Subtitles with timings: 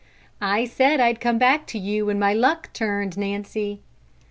[0.41, 3.83] "I said I'd come back to you when my luck turned, Nancy."